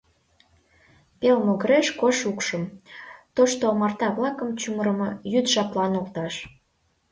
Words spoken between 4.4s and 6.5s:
чумырымо, йӱд жаплан олташ.